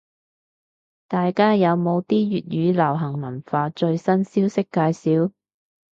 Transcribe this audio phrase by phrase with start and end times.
[1.07, 5.31] 大家有冇啲粵語流行文化最新消息介紹？